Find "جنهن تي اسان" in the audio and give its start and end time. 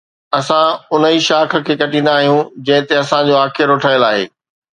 2.71-3.21